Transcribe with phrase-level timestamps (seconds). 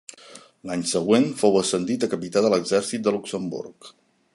[0.69, 3.97] L'any següent fou ascendit a capità de l'Exèrcit de Luxemburg.